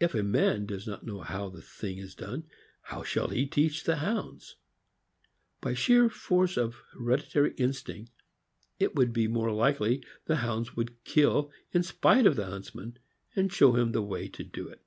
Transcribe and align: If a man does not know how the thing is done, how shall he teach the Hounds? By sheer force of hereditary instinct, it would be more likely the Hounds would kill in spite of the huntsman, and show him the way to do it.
If 0.00 0.14
a 0.14 0.22
man 0.22 0.64
does 0.64 0.86
not 0.86 1.04
know 1.04 1.20
how 1.20 1.50
the 1.50 1.60
thing 1.60 1.98
is 1.98 2.14
done, 2.14 2.44
how 2.80 3.02
shall 3.02 3.28
he 3.28 3.44
teach 3.44 3.84
the 3.84 3.96
Hounds? 3.96 4.56
By 5.60 5.74
sheer 5.74 6.08
force 6.08 6.56
of 6.56 6.76
hereditary 6.94 7.52
instinct, 7.58 8.10
it 8.78 8.94
would 8.94 9.12
be 9.12 9.28
more 9.28 9.52
likely 9.52 10.02
the 10.24 10.36
Hounds 10.36 10.76
would 10.76 11.04
kill 11.04 11.52
in 11.72 11.82
spite 11.82 12.24
of 12.24 12.36
the 12.36 12.46
huntsman, 12.46 12.98
and 13.36 13.52
show 13.52 13.72
him 13.76 13.92
the 13.92 14.00
way 14.00 14.28
to 14.28 14.42
do 14.42 14.66
it. 14.66 14.80